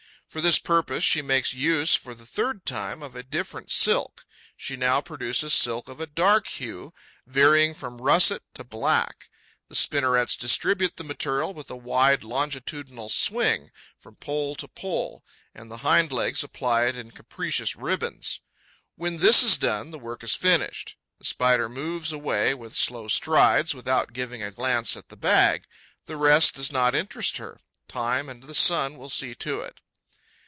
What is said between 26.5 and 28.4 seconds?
does not interest her: time